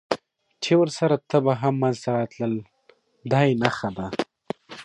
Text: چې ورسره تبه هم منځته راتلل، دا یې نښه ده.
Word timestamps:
چې 0.63 0.71
ورسره 0.81 1.15
تبه 1.29 1.53
هم 1.61 1.73
منځته 1.81 2.09
راتلل، 2.19 2.53
دا 3.31 3.39
یې 3.47 3.53
نښه 3.61 3.89
ده. 3.97 4.07